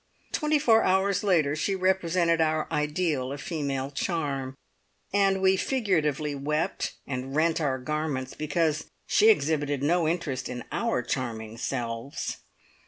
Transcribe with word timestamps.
Twenty 0.31 0.57
four 0.57 0.81
hours 0.81 1.23
later 1.23 1.55
she 1.55 1.75
represented 1.75 2.41
our 2.41 2.65
ideal 2.71 3.31
of 3.31 3.39
female 3.39 3.91
charm, 3.91 4.55
and 5.13 5.43
we 5.43 5.55
figuratively 5.55 6.33
wept 6.33 6.93
and 7.05 7.35
rent 7.35 7.61
our 7.61 7.77
garments 7.77 8.33
because 8.33 8.85
she 9.05 9.29
exhibited 9.29 9.83
no 9.83 10.07
interest 10.07 10.49
in 10.49 10.63
our 10.71 11.03
charming 11.03 11.55
selves. 11.55 12.37